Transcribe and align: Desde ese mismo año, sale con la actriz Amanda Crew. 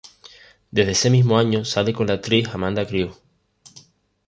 Desde 0.71 0.93
ese 0.93 1.11
mismo 1.11 1.37
año, 1.37 1.63
sale 1.63 1.93
con 1.93 2.07
la 2.07 2.13
actriz 2.15 2.49
Amanda 2.55 2.87
Crew. 2.87 3.13